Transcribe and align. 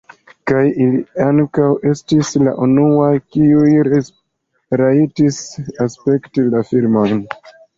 Kaj 0.51 0.61
ili 0.85 1.01
ankaŭ 1.25 1.67
estis 1.89 2.31
la 2.47 2.55
unuaj, 2.67 3.11
kiuj 3.35 3.77
rajtis 4.83 5.41
spekti 5.99 6.49
la 6.57 6.65
filmojn. 6.73 7.25